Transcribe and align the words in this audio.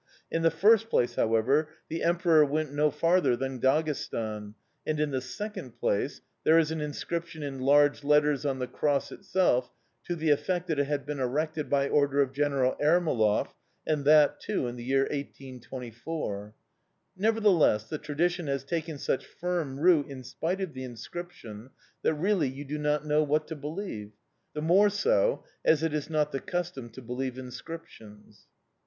In 0.31 0.41
the 0.41 0.49
first 0.49 0.89
place, 0.89 1.13
however, 1.13 1.69
the 1.87 2.01
Emperor 2.01 2.43
went 2.43 2.73
no 2.73 2.89
farther 2.89 3.35
than 3.35 3.59
Daghestan; 3.61 4.55
and, 4.83 4.99
in 4.99 5.11
the 5.11 5.21
second 5.21 5.77
place, 5.79 6.21
there 6.43 6.57
is 6.57 6.71
an 6.71 6.81
inscription 6.81 7.43
in 7.43 7.59
large 7.59 8.03
letters 8.03 8.43
on 8.43 8.57
the 8.57 8.65
cross 8.65 9.11
itself, 9.11 9.69
to 10.05 10.15
the 10.15 10.31
effect 10.31 10.65
that 10.69 10.79
it 10.79 10.85
had 10.87 11.05
been 11.05 11.19
erected 11.19 11.69
by 11.69 11.87
order 11.87 12.19
of 12.19 12.33
General 12.33 12.75
Ermolov, 12.81 13.53
and 13.85 14.03
that 14.05 14.39
too 14.39 14.65
in 14.65 14.75
the 14.75 14.83
year 14.83 15.01
1824. 15.03 16.55
Nevertheless, 17.15 17.83
the 17.83 17.99
tradition 17.99 18.47
has 18.47 18.63
taken 18.63 18.97
such 18.97 19.27
firm 19.27 19.79
root, 19.79 20.07
in 20.07 20.23
spite 20.23 20.61
of 20.61 20.73
the 20.73 20.83
inscription, 20.83 21.69
that 22.01 22.15
really 22.15 22.47
you 22.49 22.65
do 22.65 22.79
not 22.79 23.05
know 23.05 23.21
what 23.21 23.45
to 23.47 23.55
believe; 23.55 24.13
the 24.55 24.63
more 24.63 24.89
so, 24.89 25.43
as 25.63 25.83
it 25.83 25.93
is 25.93 26.09
not 26.09 26.31
the 26.31 26.39
custom 26.39 26.89
to 26.89 27.03
believe 27.03 27.37
inscriptions. 27.37 28.47